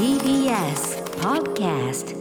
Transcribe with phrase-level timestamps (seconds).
[0.00, 2.16] TBS Podcast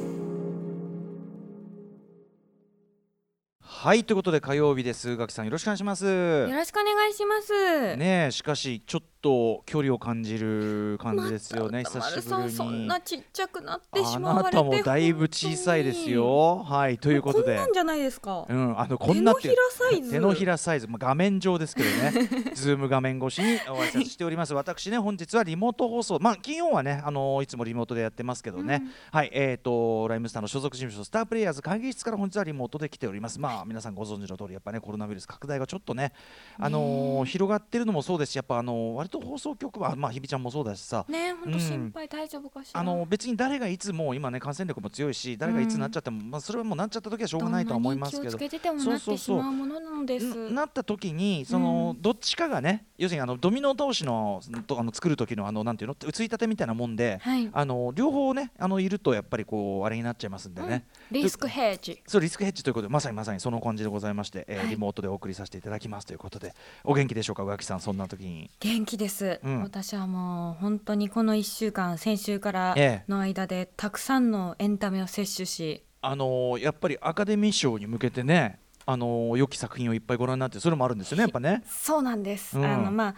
[3.62, 7.95] はいということで火曜日です宇垣さんよろしくお願いしますよろしくお願いします。
[7.95, 16.64] ねえしかしちょっと距離を感じる感じですよね、また久しぶり歌丸さんそんになちっちゃくなってしあまわれてなたもだいぶ小さいですよ。
[16.64, 17.45] はいとということで。
[17.45, 18.45] こんなんじゃないですか。
[18.48, 20.12] うん、あのこんな手のひらサイズ。
[20.12, 22.30] 手のひらサイズ、まあ、画面上ですけどね。
[22.54, 24.54] ズーム画面越しにお挨拶しております。
[24.54, 26.20] 私ね本日はリモート放送。
[26.20, 33.40] まあ金曜はねあのいつもリモートでやってますけどね、はいえっ、とライムスターの所属事務所スタープレイヤーズ会議室から本日はリモートで来ております。
[33.40, 36.13] まあ皆さんご存知の通りやっぱねコロナウイルス拡大がちょっとね
[36.59, 41.05] あのー広がってるのもそうですしやっぱあのー割と放送局はまあ日比ちゃんもそうだしさ。
[41.09, 42.80] ね本当心配大丈夫かしら。
[42.80, 48.23] あの別に誰がいつも今ね感染力も強いし誰がいつなっちゃっても、まあそれはもうなっちゃった時はしょうがないとは思いますけど。
[48.32, 49.52] どんなに気をつけててもなってしまう。
[49.52, 49.80] もの
[50.52, 57.49] なった時にその、どっちかがね要するにあのドミノ倒しのとあの作る時のあのなんていうのついたてみたいなもんで、はい。
[57.52, 62.02] あの両方ねあのいるとやっぱりこうあれになっちゃいますんでね、リスクヘッジ。
[62.05, 64.69] そうリスクヘッジということでまさにまさにその感じでございまして、えーはい。
[64.69, 68.49] リモートでお送りさせていただきますということでお元気でしょうか宇垣さんそんな時に。
[68.59, 69.64] 元気です、うん。
[69.64, 73.11] 私はもう本当にこの1週間先週からええ。
[73.11, 81.64] の間でたくさんのエンタメを摂取し、あのーやっぱりアカデミー賞に向けてねあのー良き作品をいっぱいご覧になってそれもあるんですよねやっぱね。
[81.67, 82.66] そうなんです、うん。
[82.66, 83.16] あのまあ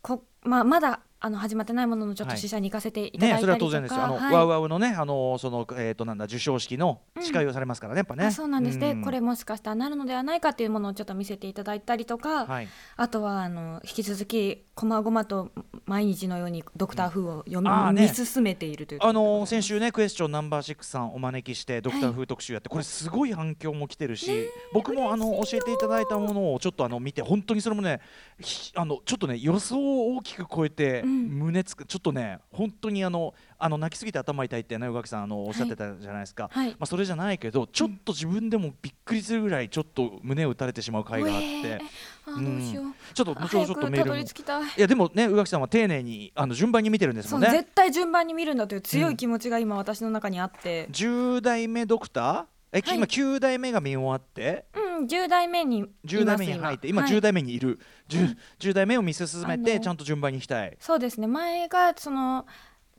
[0.00, 2.40] こまあまだあの始まってないもののちょっとはい。
[2.40, 4.02] 試写に行かせていただね、それは当いたりとか、然ですよ。
[4.02, 4.34] あの、はい。
[4.34, 8.26] ワウワウのね、あのそのえっ、となんだ授賞式の司会をされますからね、やっぱね。
[8.26, 8.78] あそうなんです。
[8.78, 9.02] ね、うん。
[9.02, 12.68] これもしかしたらなるのではないかっていうものをちょっと見せていただいたりとか、はい。
[12.96, 15.52] あとはあの引き続きこまごまと
[15.86, 18.08] 毎日のように「ドクター風を読み,、ね。
[18.08, 28.00] 見進めているというあの先週ねクエスチョンナンバーシックスさんお招きしてドクターはい風特集やって、これすごい反響も来てるし、僕もあの教えていただいたものをちょっとあの見て本当にそれもね
[28.40, 36.70] ひあのちょっとね予想を大きく超えて、うん胸つくちょっとね本当にあのあの泣きすぎて頭痛いってね宇垣さんあのおっしゃってたじゃないですか、はい。
[36.70, 41.80] まあそれじゃないけどちょっと自分でもびっくりするぐらいちょっと胸を打たれてしまう回があって、
[42.26, 44.22] うしよう、ちょっと後ほどちょっとメールい。
[44.22, 52.96] いやでもね宇垣さんは丁寧にあの順番に見てるんですもん絶対順番に見るんだという強い気持ちが今私の中にあって、10代目ドクターえ、はい。
[52.96, 54.64] 今9代目が見終わって？
[54.74, 57.12] うん、10代目にいます10代目に入って今はい。
[57.12, 57.78] 10代目にいる、
[58.08, 60.76] 10, 10代目を見進めてちゃんと順番に行きたい。
[60.80, 61.26] そうですね。
[61.26, 62.46] 前がその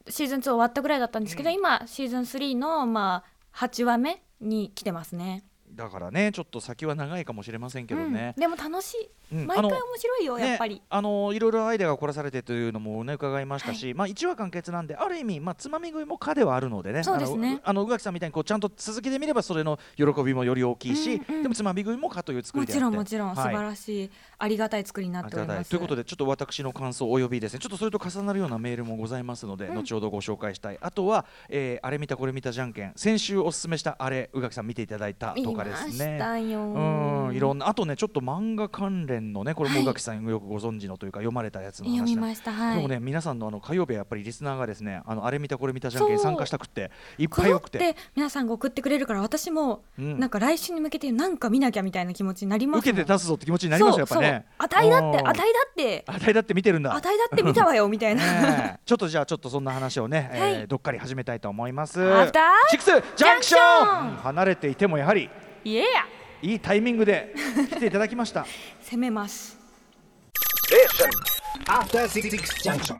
[0.07, 5.43] シーズン2終わったぐらいだったんですけど、今シーズン3のまあ8話目に来てますね。
[5.71, 8.33] だからねちょっと先は長いかもしれませんけどね。
[8.37, 9.47] うん、、でも楽しい、うん。
[9.47, 10.75] 毎回面白いよ、やっぱり。
[10.75, 17.59] ね、あのいろいろアイデアが凝らされてというのもね伺いましたし、まあ1話完結なんである意味まあつまみ食いも可ではあるのでねそうですね。
[17.63, 22.79] あの宇垣さんみたいにこうちゃんと続きで見ればそれの喜びもより大きいし、うんうんでもつまみ食いも可という作もりであって。
[22.79, 23.35] ちろんもちろん、はい。
[23.35, 25.69] 素晴らしいありがたい作りになっております。
[25.69, 27.59] ということでちょっと私の感想およびですね。
[27.59, 29.75] ちょっとそれと重なるようなメールもございますので、うん。
[29.75, 30.77] 後ほどご紹介したい。
[30.81, 32.93] あとは、えーあれ見たこれ見たじゃんけん。
[32.95, 36.59] 先週おすすめしたあれ宇垣さん見ていただいたとかです見ましねたよ。
[36.61, 42.51] うんいろんなあとねちょっと漫画関連のねこれもはい宇垣さんよくご存知のというか読まれたやつの読み話なんました。
[42.51, 42.75] はい。
[42.77, 47.79] でもね皆さんのあの火曜日はやっぱりリスナーがですねあのあれ見たこれ見たじゃんけん参加したくっていっこぱいよくて。
[47.79, 50.19] て皆さんが送ってくれるから私もうん。
[50.19, 54.45] なんか来週に向けてなんか見なきゃみたいな気持ちになります受けてもん立つぞって気持ちになりますよやっぱね。
[54.59, 54.69] そう。
[54.69, 55.27] そう値だってうん。
[55.27, 56.05] 値だって。
[56.07, 56.95] 値だって見てるんだ。
[56.95, 58.79] 値だって見たわよみたいな。
[58.85, 62.01] ちょっとじゃあちょっとそんな話をね、えーはいどっかり始めたいと思います。
[62.01, 64.15] アフターシックスジャンクション。
[64.17, 65.29] 離れていてもやはり。
[65.63, 65.83] いや
[66.43, 67.33] いいタイミングで
[67.69, 68.45] 来ていただきました。
[68.83, 69.57] 攻めます。
[71.67, 72.97] After Six Junction.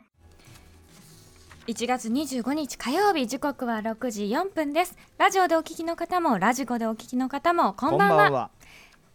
[1.66, 8.50] 1月25日火曜日時刻は6時4分ですラジオでお聞きの方もラジコでお聞きの方もこんばんは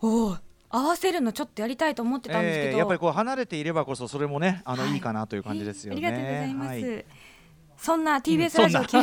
[0.02, 0.38] おお
[0.72, 6.08] 合わせるのちょっとやりたいと思ってたんですけど、えーやっぱりこう離れていればこそそれもねあの、はいい、いかなという感じですよね。
[6.08, 7.06] ありがとうございます、はい
[7.82, 9.02] そんな TBS うんラジオ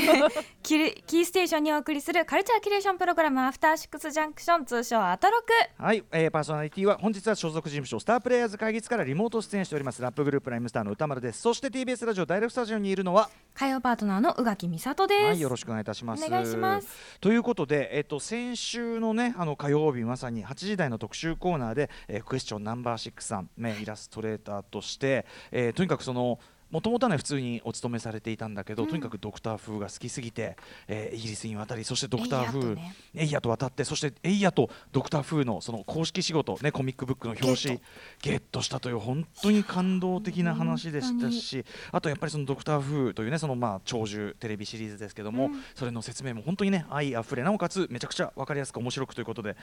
[0.63, 5.83] キー キーステーションにお送りするカルチャーキュレーションプログラムアフターシックスジャンクション通称アトロク。
[5.83, 11.41] はい、えーパーソナリティは本日は所属事務所スタープレイヤーズ会議室からリモート出演しておりますラップグループライムスターの歌丸です。
[11.41, 16.25] そして TBS ラジオダイレクトスタジオにいるのは火曜パートナーの宇垣美里です、はいよろしくお願いいたします。
[16.27, 16.89] お願いします。
[17.21, 26.39] ということで、えっと、先週のねあの火曜日まさに8時台の特集コーナーで、えークエスチョンナンバーシックスさん、ね、イラストレーターとして、えーとにかくその
[26.71, 30.57] もともとはね普通にお勤めされていたんだけど、とにかくドクター風が好きすぎて、
[30.89, 32.95] えーイギリスに渡りそしてドクター風エイヤとね。
[33.15, 37.81] エイヤと渡ってそしてエイヤとドクター風のその公式仕事、ね、コミックブックの表紙
[38.21, 38.67] ゲット。
[38.67, 49.57] したという本当に感動的な話でしたしあとやっぱりそのドクター風というねそのまあ長寿テレビシリーズですけども、それの説明も本当にね愛あふれなおかつめちゃくちゃ分かりやすく面白くということで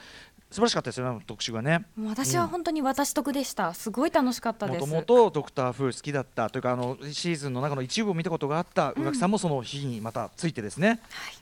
[0.50, 1.84] 素晴らしかったですよね特集がね。
[2.02, 3.74] 私は本当に私得でした。
[3.74, 4.80] すごい楽しかったです。
[4.80, 10.98] もともとドクター風好きだったというかあののシーズンの中の一部を見たことがあった宇垣さんもその日にまたついてですね、はい、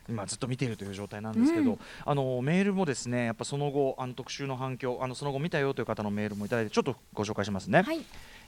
[0.09, 7.83] 今ずっと見ているという状態なんですけど、うん、あのメールもですねやっぱその後あの特集の反響あのその後見たよという方のメールもいただいてちょっとご紹介しますね。
[7.83, 8.05] はい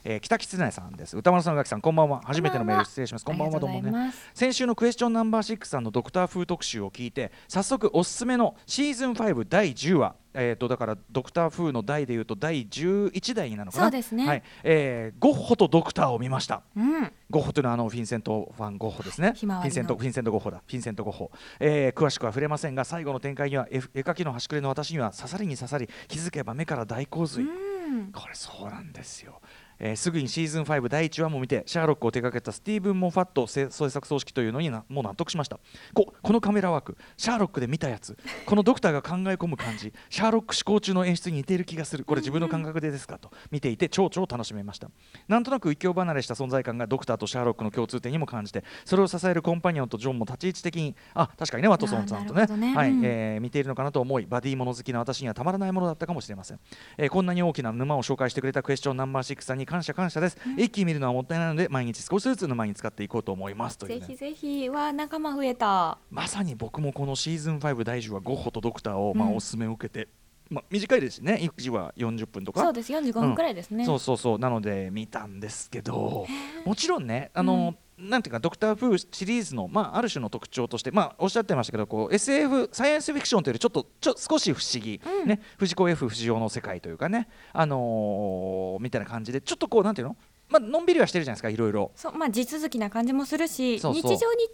[0.07, 1.17] えー、北狐さんです。
[1.17, 2.21] 歌丸さん宇さんこんばんは。
[2.23, 3.25] 初めてのメール失礼します。
[3.25, 4.13] こんばんはどうもね。
[4.35, 13.83] 先週のクエスチョンナンバー6さんのドクター風特集を聞いて早速おすすめのシーズン5第10話えーと、だからドクター風の代でいうと第11代なのかな。
[13.85, 14.43] そうですね、はい。
[14.63, 19.33] えー、ゴッホとドクターを見ました、うん、ゴッホというのはあのフィンセント・ファン・ゴッホですね。
[19.33, 20.61] フィンセント・フィンセント・ゴッホだ。
[20.67, 21.31] フィンセント・ゴッホ、
[21.61, 29.39] えー、詳しくは触れませんが最後の展開には絵描きの端くれの私には刺さりに刺さり気づけば目から大洪水、うん、これそうなんですよ
[29.79, 35.59] えー、すぐにシーズン5第1話も見てシャーロックを手掛けたスティーブン・モンファット制作組織というのになもう納得しました。
[35.93, 38.17] ここのカメラワークシャーロックで見たやつ。
[38.45, 39.93] このドクターが考え込む感じ。
[40.09, 42.05] シャーロック思考中の演出に似ている気がする。
[42.05, 43.17] これ自分の感覚でですか？
[43.17, 44.89] と見ていて超超楽しめました。
[45.27, 52.45] なんとなく異教離れした存在感がドクターとシャーロックの共通点にも感じてそれを支えるコンパニオンとジョンも立ち位置的にあ確かにねワトソンさんとね。
[52.45, 52.91] ね、はい。
[53.03, 56.59] えー、見ているのかなと思いバディもの好きな私にはたまらないものだったかもしれません、
[56.97, 60.37] えー、こんなに大きな沼を紹介してくれたクエスチョンナンバー6さんに感謝感謝です。
[60.57, 63.77] 一気に見るのはもったいないので毎日少しずつ沼に使っていこうと思います。
[63.77, 64.69] という、ね、ぜひぜひ。
[64.69, 65.97] は仲間増えた。
[66.09, 70.07] まさに僕もこのシーズン5第10話ゴッホとドクターをまあおすすめを受けて、
[70.49, 71.39] まあ、短いですね。
[71.41, 72.61] 1時は40分とか？
[72.61, 72.91] そうです。
[72.93, 74.39] 45分くらいですね、うん、そうそうそう。
[74.39, 76.25] なので見たんですけど
[76.65, 90.15] もちろんねあの、うん、なんていうかドクター・フーシリーズの、まあ、ある種の特徴として、まあ、おっしゃってましたけどこう SF サイエンスフィクションというよりちょっとちょ少し不思議、うん、ね、藤子 F 不二雄の世界というかね、あのー、みたいな感じでちょっとこうなんていうの？
[90.47, 91.91] まあのんびりはしてるじゃないですかいろいろ。
[91.95, 92.13] そう。
[92.13, 93.97] まあ地続きな感じもするし日常に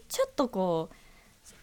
[0.08, 0.96] ちょっとこう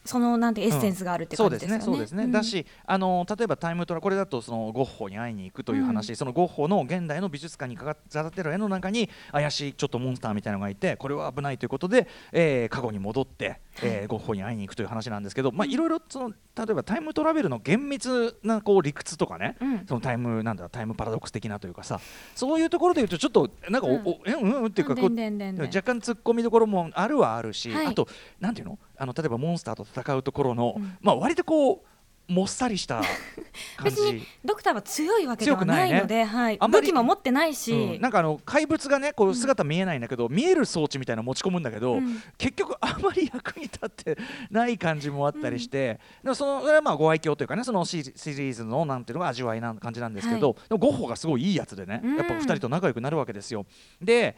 [0.04, 1.84] そのなんてエッセンスがあるって感じですよね。
[1.84, 2.26] そうですね。
[2.28, 7.94] だし、あの例えばタイムトラこれだとそのゴッホに会いに行くという話、うん、そのゴッホの現代の美術館に飾
[8.26, 16.36] ってる絵の中に怪しいちょっとモンスターみたいなのがいて、これは危ないということで、えー、過去に戻って、えー、ゴッホに会いに行くという話なんですけど、まあいろいろその例
[16.70, 22.00] えばタイムトラベルの厳密なこう理屈とかね、うん、そのタイムなんだタイムパラドックス的なというかさ、
[22.34, 28.08] そういうところで言うとちょっとなんかお、うん、おえうんうんっていうかこう若干突っ込みどころもあるはあるし、はい、あと
[28.40, 28.78] なんていうの？
[28.96, 31.80] あの例えばモンスターと戦うところの、うん、まあ割とこう
[32.28, 33.02] もっさりした
[33.82, 44.18] 別にドクターは強いわけではないので、ね、はい、武器も持ってないし、うん、なんかあの怪物がねこう姿見えないんだけど、うん、見える装置みたいなの持ち込むんだけど、うん、結局あまり役に立って
[44.50, 53.64] ない感じもあったりして、でもそのそれはまあご愛嬌というかねそのシリーズのなんていうのが味わいな感じなんですけど、はい、でもゴッホがすごいいいやつでねやっぱ2人と仲良くなるわけですよ。
[54.00, 54.36] で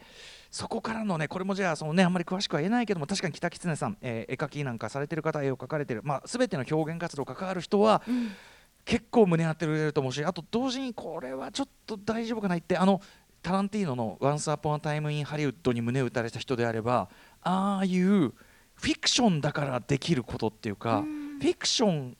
[0.51, 6.01] そこからのねこれもじゃあそのねあんまり詳しくは言えないけども確かに北狐さん、えー、絵描きなんかされてる方絵を描かれてる。
[6.03, 8.31] まあ全ての表現活動関わる人は、うん、
[8.83, 12.57] 結構胸張ってくれると思うしあと同時にこれはちょっと大丈夫かな。
[12.57, 13.01] ってあの
[13.41, 17.09] タランティーノの「Once Upon a Time in Hollywood」に胸打たれた人であれば
[17.41, 18.33] ああいう
[18.75, 22.17] フィクションだからできることっていうか、うん、フィクション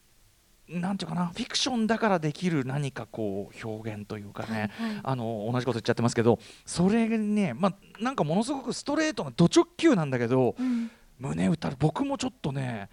[0.79, 10.89] なんていうかなフィクションだからできる何かこう表現というかね、はいはい、あの同じこと言っちゃってますけどそれねまあなんかものすごくストレートなド直球なんだけど、うん、
[11.19, 12.89] 胸打たれ僕もちょっとね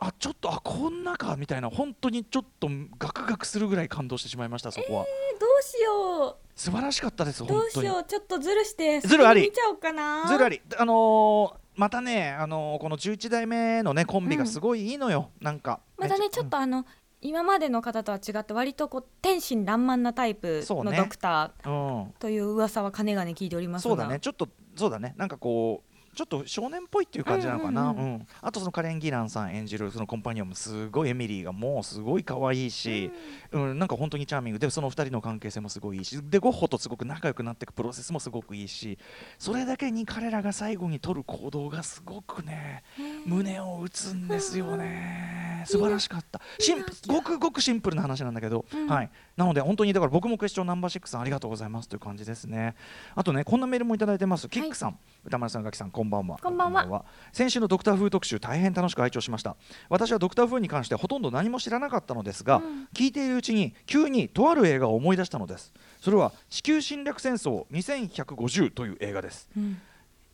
[0.00, 2.68] あちょっとあこんなかみたいな本当にちょっと
[2.98, 6.36] ガクガクするぐらい感動してしまいましたそこは、えー、どうしよう。
[6.54, 8.04] 素晴らしかったですどうしよう。
[8.04, 9.42] ちょっとずるしてずるあり。
[9.42, 10.26] 見ちゃおうかな。
[10.26, 10.60] ずるあり。
[10.76, 16.84] あのーまたね、あのー、この11代目のねコンビがすごいいいのよ、うん、なんかまたねちょっとあの、
[17.22, 24.18] 今までの方とは違って割とこう天真爛漫なタイプのドクターという噂はかねがね聞いておりますそうだね。
[24.18, 25.14] ちょっとそうだね。
[25.16, 33.10] なんかこうちょっと少年っぽいっていう感じなのかな、うん、うんうん、あとそのカレン・ギランさん演じるそのコンパニオンもすごいエミリーがもうすごい可愛いし、
[33.50, 34.58] うん、うん、なんか本当にチャーミング。
[34.58, 38.98] でその2人の関係性もすごいいいしでゴッホとすごく仲良くなっていくプロセスもすごくいいし
[39.38, 42.84] それだけに彼らが最後に取る行動がすごくね
[43.26, 45.64] 胸を打つんですよね。
[45.66, 46.40] 素晴らしかった。
[46.58, 49.10] シンごくごくシンプルな話なんだけど、はい。
[49.36, 52.74] なので本当にだから僕もクエスチョンナンバー6さんありがとうございますという感じですね。
[53.14, 56.38] あとねこんなメールもいただいてます、キックさん歌丸さん、ガキさん、こんばんは。
[56.42, 57.04] こんばんは。
[57.32, 59.56] 先週のドクター風特集、大変楽しく拝聴しました。
[59.88, 65.72] 私はドクター風に関してほとんど何も知らなかったのですが、うん、聞いているうちに急にとある映画を思い出したのです。
[66.00, 69.48] それは地球侵略戦争2150という映画です。
[69.56, 69.80] うん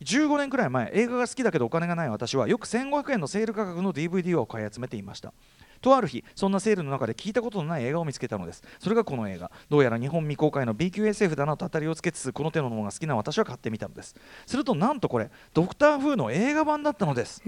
[0.04, 5.32] 15年くらい前映画が好きだけどお金がない私はよく1500円のセール価格の DVD を買い集めていました
[5.80, 8.62] とある日そんなセールの中で聞いたことのない映画を見つけたのです。
[8.78, 9.50] それがこの映画。
[9.68, 14.14] どうやら日本未公開の B 級 SF だなと当たりをつけつつこの手のものが好きな私は買ってみたのです。
[14.46, 17.42] するとなんとこれドクター風の映画版だったのです。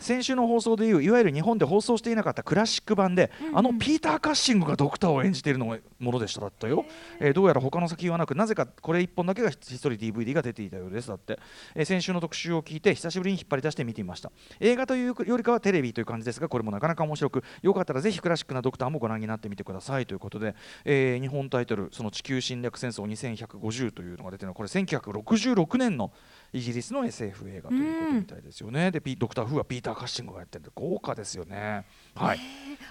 [0.00, 6.38] 先週の放送でいういわゆる日本で放送していなかったクラシック版で、うんうん、あのピーター・カッシングがドクターを演じているのものでした。
[6.40, 6.84] だったよ、
[7.20, 7.30] え。
[7.30, 11.08] ー、どうやら他の作品はなくなぜかこれ1本だけがひっそり DVD が出ていたようです。
[11.08, 11.38] だって、
[11.74, 14.30] えー、先週の特集を聞いて久しぶりに引っ張り出して見てみました。
[14.60, 26.12] 映画というよりかはテレビという感じですがこれもなかなか面白くよかったらぜひクラシックなドクターもご覧になってみてくださいということで、えー、日本タイトル「その地球侵略戦争2150」というのが出てるのはこれ1966年の
[26.52, 31.84] イギリスの SF 映画ということみたいですよね、うん、でドクター・フーはピーター・カッシングがやってる豪華ですよね。
[32.14, 32.40] はい、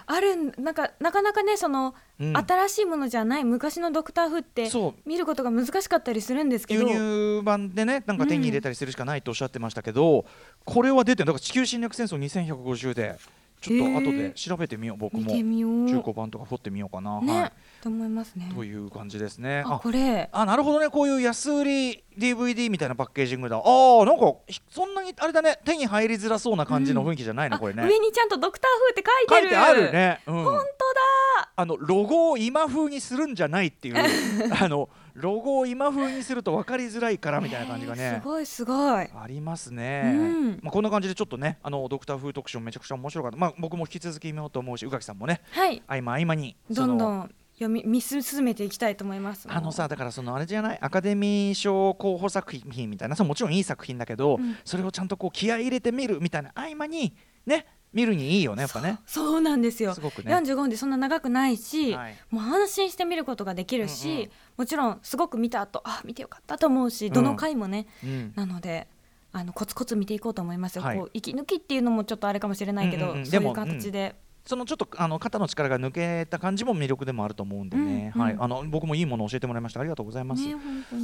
[0.06, 4.70] あるなんかなかなかねその、うん、新しいものじゃない昔のドクター・フーって
[5.06, 6.88] 見ることが難しかったりするんですけど。
[6.88, 10.26] 輸入版でねなんか手に入れたりするしかないとおっしゃってましたけど、うん、
[10.66, 13.18] これは出てだから地球侵略戦争2150で
[13.60, 17.20] ちょっと後で調べてみよう、僕も中古版とか掘ってみようかな。
[17.22, 18.52] ね、はい、と思いますね。
[18.54, 19.64] という感じですね。
[19.66, 23.58] あこれあなるほどねこういう安売り DVD みたいなパッケージングだ。
[23.58, 23.62] あ
[24.02, 24.36] あなんか
[24.70, 27.84] そんなにあれだね手に入りづらそうな感じの雰囲気じゃないの、うん、これね。
[27.84, 29.50] 上にちゃんとドクター風って書いてる。
[29.50, 30.22] 書いてあるね。
[30.28, 31.52] うん、本当だ。
[31.56, 33.96] あのロゴを今風にするんじゃないっていう
[34.60, 34.90] あの。
[35.18, 39.08] ロゴを今風にすると分かりづらいからみたいな感じがね、すごいすごい。
[39.14, 49.48] ありますね、うん、まあ、こんな感じでちょっとねあのドクター風特集めちゃくちゃ面白かった、まあ、僕も引き続き見ようと思うし宇垣さんもね、はい、合間合間にどんどん読み見進めていきたいと思います。
[49.50, 50.78] あのさだからそのあれじゃない？
[50.80, 57.16] アカデミー賞候補作品みたいなもちろんいい作品だけど、うん、それをちゃんとこう気合い入れてみるみたいな合間に
[57.48, 57.66] ね
[57.98, 59.00] 見るにいいよねやっぱね。
[59.08, 59.96] そうなんですよ。
[59.96, 68.88] すごく、ね、45分でそんな長くないし、はい、もう安心して見ることができるし、うんうん、もちろんすごく見た後あ見てよかったと思うしどの回もね、うん、なので
[69.32, 73.18] あのコツコツ見ていこうと思いますよ、はい、こう息抜きっていうのもちょっとあれかもしれないけど、うんうん。
[73.20, 74.16] うん、そういう形で。
[74.46, 79.82] そのちょっとあの肩の力が抜けた感じも魅力でもあると思うんでね、うんうん、はい、あの僕もいいものを教えてもらいました。
[79.82, 80.56] ありがとうございます、ね、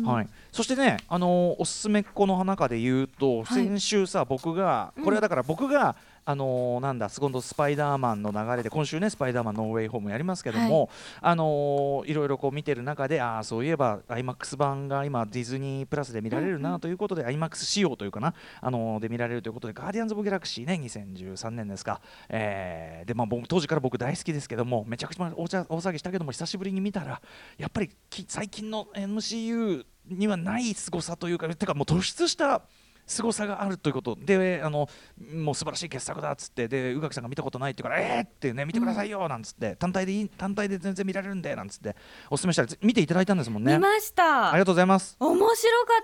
[0.06, 10.89] はい、そしてねあのおすすめっ子の中で言うと、先週さ僕がこれはだから僕が、あのー、なんだ今度スパイダーマンの流れで今週ねスパイダーマンノーウェイホームやりますけども、はい。
[11.22, 27.22] あのー、いろいろこう見てる中でああそういえば IMAX 版が今ディズニープラスで見られるなということで、うんうん、IMAX 仕様というかな、あのー、で見られるということでガーディアンズ・オブ・ギャラクシーね2013年ですか、えー、でまあ僕当時から僕大好きですけどもめちゃくちゃ大大騒ぎしたけども久しぶりに見たら
[27.58, 27.89] やっぱり
[28.27, 32.62] 最近の MCU にはない凄さというかてかもう突出した
[33.05, 34.17] 凄さがあるということ。
[34.19, 34.88] であの
[35.33, 38.24] もう素晴らしい傑作だっつってで宇垣さんが見たことないって言うからえー！
[38.25, 41.95] ってね見てくださいよなんつって、単体でいい単体で全然見られるんでなんつって。
[42.29, 43.74] おすすめしたら見ていただいたんですもんね。
[43.74, 44.51] 見ました。
[44.51, 45.15] ありがとうございます。
[45.19, 45.55] 面白か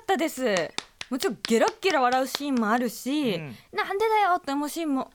[0.02, 0.44] ったです。
[1.10, 5.10] もちろんゲラッゲラ笑うシーンもあるし、うん、なんでだよって思うシーンも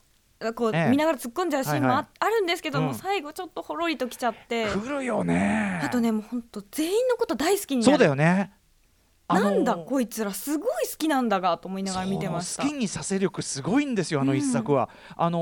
[0.57, 4.69] こう、ええ、見ながら突っ込んじゃうシーンもあるんですけども、うん、最後ちょっとほろりときちゃって。
[4.73, 5.81] くるよね。
[5.85, 7.93] あとねもう本当全員のこと大好きになる。
[7.93, 8.53] そうだよね
[9.29, 12.63] なんだこいつらすごい好きなんだがと思いながら見てました。
[12.63, 15.39] 好きにさせ力すごいんですよあの一作は、うん、あの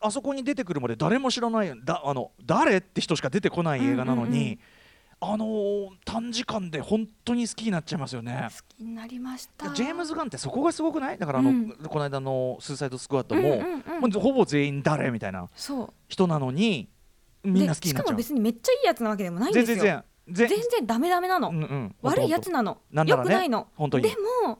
[0.00, 4.44] ー、あそこに出てくるまで誰も知らないだあの誰って人しか出てこない映画なのに、うん。
[4.44, 4.58] うんうん
[5.20, 8.50] あのー、短時間で本当に好きになっちゃいますよね。
[8.50, 9.68] 好きになりました。
[9.70, 11.18] ジェームズ・ガンってそこがすごくない？
[11.18, 13.42] だからあの、うん、この間の「スーサイド・スクワットも」
[14.00, 15.48] も、うん、ほぼ全員誰みたいな
[16.06, 16.88] 人なのに
[17.42, 18.06] みんな好きになっちゃう。
[18.06, 19.76] しかも別にめっちゃいいやつなわけでもないんですよ。
[19.78, 22.78] 全然全然ダメダメなの、うんうん、悪いやつなの。
[22.90, 23.68] な、ね、よくないの。
[23.76, 24.04] 本当に。
[24.04, 24.10] で
[24.44, 24.58] も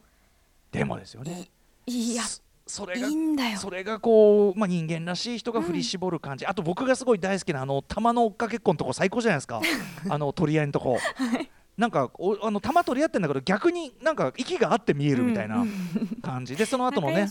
[0.71, 1.49] でもですよね。
[1.87, 2.23] いや
[2.67, 3.59] それがいいんだよ。
[3.59, 9.61] それがこう、まあ、人間らしい人が振り絞る感じ、うん、あと僕がすごい大好きなあの玉の追っかけっこのとこ最高じゃないですか。
[10.09, 15.65] あの取り合いのとこ、はいなんかおあの球取り合ってんだけど逆になんか息が合って見えるみたいな
[16.23, 16.57] 感じ。
[16.57, 17.31] で、その後のね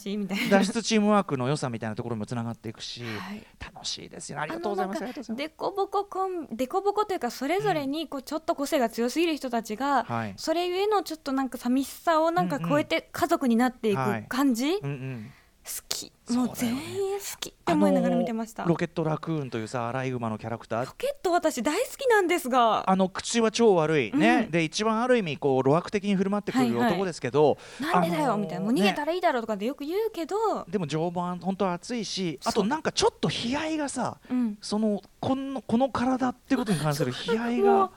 [0.50, 5.36] 脱出チームワークの良さみたいなところもつながっていくし、はい、楽しいですよ、ね、ありがとうございます。
[5.36, 14.00] でこぼここんでこぼこというかそれぞれにこうちょっと個性が強すぎる人たちが、うん、それゆえのちょっとなんか寂しさをなんか超えて家族になっていく
[14.30, 15.32] 感じ、うんうん。
[15.32, 15.47] 好
[15.88, 16.12] き。
[16.34, 17.50] もう全員好き。
[17.50, 20.86] って思いながら見てました、ロケットラクーンというさアライグマのキャラクター。
[20.86, 22.90] ロケット私大好きなんですが。
[22.90, 24.12] あの口は超悪い。
[24.14, 28.66] ね、うん、で一番ある意味こう路悪的に振る舞ってくる男ですけど、はいはい、なんでだよみたいな。
[28.66, 37.92] もう逃げたらいいだろうとかでよく言うけど、ね、でも常磐本当熱いしあとなんかちょっと悲哀がさ、うん、そのこのこの体ってことに関する悲哀が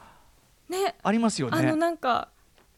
[0.68, 0.94] ね。
[1.02, 1.58] ありますよね。
[1.58, 2.28] あのなんか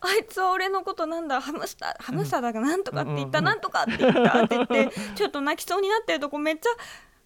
[0.04, 6.70] あいつは俺のことなんだハムスターハムスターだがなんとかって言った、うん、なんとかって言ったって言ってちょっと泣きそうになってるとこめっちゃ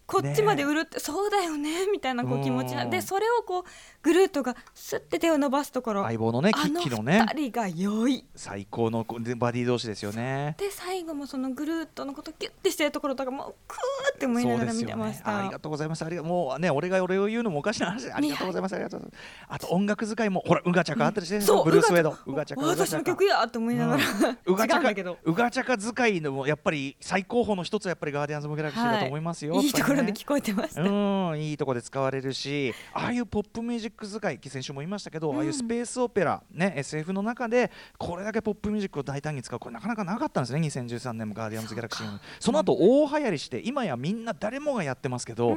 [0.07, 3.63] こっちまで売るって、ね、そうだよねみたいなこう気持ちなでそれをこう
[4.03, 6.05] グルートがすって手を伸ばすところ。
[6.05, 7.27] 相棒のねキッキのね。
[7.29, 8.25] 2人が良い。
[8.37, 10.55] 最高のバディ同士ですよね。
[10.59, 16.05] で最後もそのグルートのことギュッてしてるところとかもうクーって思いながら見てました、ね、ありがとうございます。
[16.05, 18.11] ありがもうね俺が俺を言うのもおかしな話。
[18.13, 18.75] ありがとうございます。
[18.75, 19.23] ありがとうございます。
[19.49, 22.17] あと音楽使いもほらうがちゃかあったりして、そうブルースウェード。
[22.27, 24.03] うがちゃか私の曲やと思いながら、
[24.47, 24.91] うがちゃか
[25.25, 30.83] うがちゃか使いのもやっぱり最高峰の一つはやっぱりガーディアンズ・ム・ギャラクシーだと思いますよ、いいところで聞こえてました。
[30.83, 45.57] うんいいところで使われるしああいうポップミュージック使い先週も言いましたけど、ああいうスペースオペラね SF の中でこれだけポップミュージックを大胆に使うこれなかなかなかったんですね2013年もガーディアンズ・ギャラクシーその後大流行りして今やみんな誰もがやってますけど、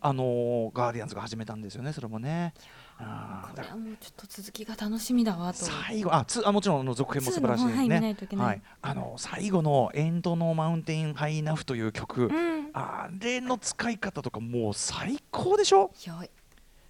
[0.00, 2.54] あのガーディアンズが始めたんですよねそれもね。
[3.00, 5.58] これはもうちょっと続きが楽しみだわと。
[5.64, 15.90] 最後あつあもちろんの続編も素晴らしいですね、はい、あの最後の「エンドのマウンテンハイナフ」という曲、うん、あれの使い方とかもう最高でしょ？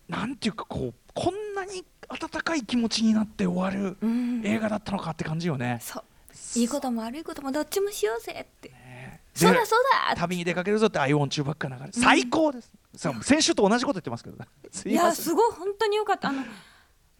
[0.08, 3.96] なんていうかこうこんなに温かい気持ちになって終わる
[4.44, 6.04] 映画だったのかって感じよね、そう。
[6.58, 14.36] いいことも悪いこともどっちもしようぜって、ね、そうだそうだ旅に出かけるぞってアイオン中ばっか流れ、最高です先週と同じこと言ってますけど。
[14.86, 16.28] いやすごい本当によかった。
[16.28, 16.42] あの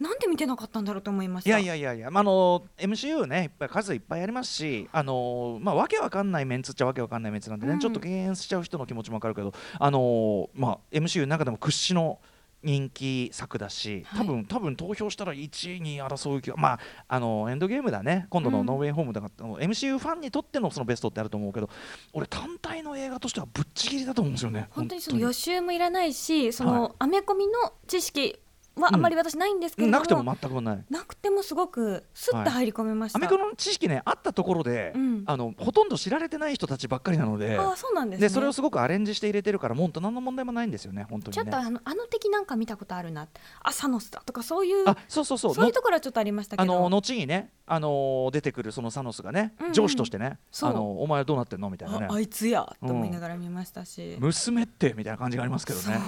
[0.01, 12.19] なんで見てなかったんだろうと思いましたいやいやいやいや、まあ、あの MCU ねいっぱい数いっぱいありますしあのまあわけわかんないメンツっちゃわけわかんないメンツなんでね、うん、ちょっと敬遠しちゃう人の気持ちもわかるけどあのまあ MCU の中でも屈指の
[12.63, 18.27] 人気作だし多分、はい、多分投票したら1位に争う気がまああのエンドゲームだね。
[18.29, 21.69] 今度のノーウェイホームだから、うん、MCU ファンにとってのそのベストってあると思うけど
[22.13, 24.67] 俺単体の映画としてはぶっちぎりだと思うんですよね。
[24.71, 27.53] 本当にその予習もいらないしその、はい、アメコミの
[27.87, 28.39] 知識
[28.75, 30.85] はあんまり私ないんですけど、うん、なくても全くない。
[30.89, 43.27] なくてもすごくすっと入り込めました、はい、アメコミの知識ねあったところで、うん、あのほとんど知られてない人たちばっかりなのであそうなんです、ね、でそれをすごくアレンジして入れてるからもう何の問題もないんですよね本当に、ね、ちょっとあのあの敵なんか見たことあるな
[43.61, 45.55] あサノスだとかそういうあそうそうそう。
[45.55, 46.73] そういうところはちょっとありましたけど。
[46.73, 52.07] あの後にねあの出てくるそのサノスがね、うんうん、上司としてねあのお前はどうなってんのみたいなね。
[52.09, 55.99] あいつやと思いながら見ましたし、うん、娘ってみたいな感じがありますけどね。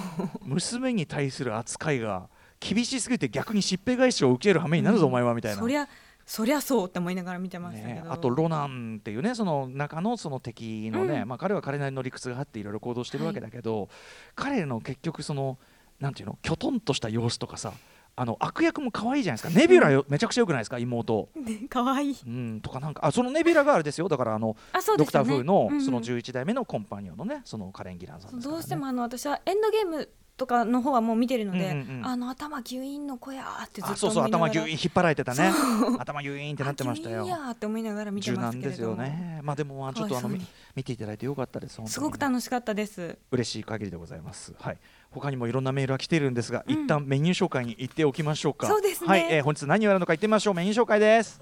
[0.42, 2.28] 娘に対する扱いが
[2.64, 5.60] 厳しすぎて逆にしっぺ返しを受ける羽目になるぞ、お前はみたいな。
[5.60, 5.86] そりゃ
[6.26, 13.88] そりゃそうって思いながら見てましたね、あとロナンっていうねその中のその敵のね、うん、まあ、彼は彼なりの理屈があっていろいろ行動してるわけだけど、はい、
[14.34, 15.58] 彼の結局その
[16.00, 17.74] なんていうのきょとんとした様子とかさ
[18.16, 19.60] あの悪役も可愛いじゃないですか。
[19.60, 22.16] ネビュラよ、めちゃくちゃよくないですか妹、ね、 可愛い。
[22.24, 24.08] うんとかなんかあそのネビュラがあれですよ。
[24.08, 35.52] だからあの、ね、ドクター・フーのその11代目のコンパニオンのねそのカレン・ギランさん、ね、どうしてもあの私はエンドゲームとかの方はもう見てるので、うんうん、あの頭ギュインの子やってずっとそうそう頭ギュイン引っ張られてたね。
[35.98, 37.24] 頭ギュインってなってましたよ。
[37.26, 39.40] やって思いながら見てますけですよね。
[39.44, 43.16] まあでもまあちょっとあの見ていただいてよかったですすごく楽しかったです。
[43.30, 44.54] 嬉しい限りでございます。
[44.58, 44.78] はい。
[45.10, 48.66] 他にもいろんなメールが来ているんですが、うん、一旦メニュー紹介に行っておきましょうか。
[48.66, 49.08] そうですね。
[49.08, 50.54] はい、えー、本日何をやるのか行ってみましょう。
[50.54, 51.40] メニュー紹介です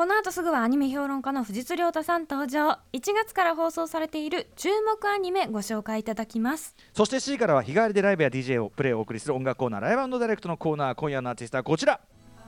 [0.00, 2.78] この後すぐはアニメ評論家の藤津亮太さん登場。
[2.94, 6.74] 1月から放送されている注目アニメご紹介いただきます。
[6.94, 12.00] そして C からは日替わりでライブや DJ をプレイをお送りする音楽コーナーライブダイレクトのコーナー今夜のアーティストはこちら。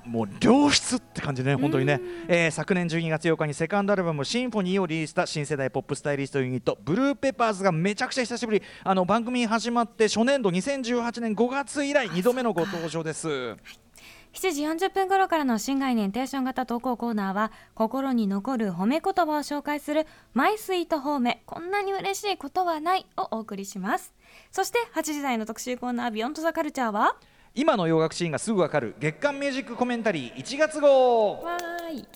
[0.07, 8.63] もう良質って感じね、本当にね、えー、昨年12月8日にセカンドアルバム「シンフォニー」をリリースした新世代ポップスタイリストユニットブルーペパーズがめちゃくちゃ久しぶり。
[8.83, 13.57] あの番組始まって初年度2018年5月以来2度目のご登場です。
[14.33, 24.13] はい7時40分頃からの新概念テーション型投稿コーナーは心に残る褒め言葉を紹介するマイスイート褒めこんなに嬉しいことはないをお送りします。
[24.51, 27.17] そして8時台の特集コーナービヨンドザカルチャーは
[27.55, 31.43] 今の洋楽シーンがすぐわかる月刊ミュージックコメンタリー1月号。
[31.43, 32.09] わーい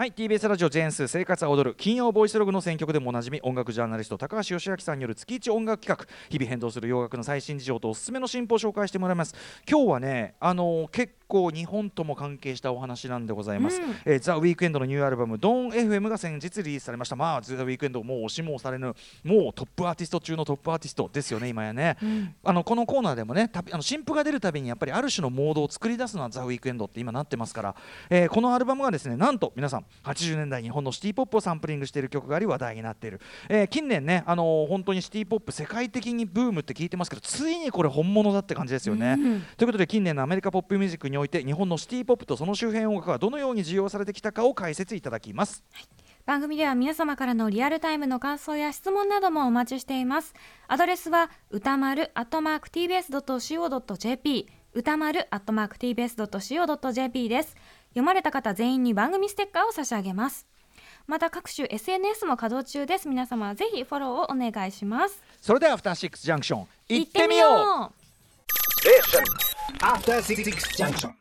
[0.00, 9.34] はい TBS ラジオジェーンス生活は踊る金曜ボイスログの選曲でもおなじみ音楽ジャーナリスト高橋義明さんによる月一音楽企画日々変動する洋楽の最新事情とおすすめの進歩を紹介してもらいます。
[9.68, 17.16] 今日はねあのー、結構日本とも関係したお話なんでございます、うん、えー、ザ・ウィークエンドのニューアルバム「ドーン FM」が先日リリースされました。
[17.16, 27.74] まあザ・ウィークエンドもう押しもされぬもうトップアーティスト中のトップアーティストですよね今やね、うん、あのこのコーナーでもねあの新譜が出るたびにやっぱりある種のモードを作り出すのはザ・ウィークエンドって今なってますから、
[28.08, 45.84] えー、このアルバムがですねなんと皆さん80年代日本のシティ・ポップをサンプリングしている曲があり話題になっている、えー、近年ねあのー、本当にシティ・ポップ世界的にブームって聞いてますけどついにこれ本物だって感じですよね、うん、ということで近年のアメリカポップミュージックにおいて日本のシティィポップとその周辺音楽がどのように需要されてきたかを解説いただきます、はい、
[46.26, 50.34] 番組では皆様からのリアルタイムの感想や質問などもお待ちしています。
[50.68, 57.56] アドレスは歌丸アットマーク tbs.co.jp 歌丸アットマーク tbs.co.jp です
[57.90, 60.46] 読まれた方全員に番組ステッカーを差し上げます。
[61.06, 63.08] また各種 SNS も稼働中です。
[63.08, 65.22] 皆様ぜひフォローをお願いします。
[65.40, 67.94] それではアフターシックスジャンクション行ってみよう。
[67.94, 68.00] う
[69.82, 70.44] After Six
[70.76, 71.12] Junction.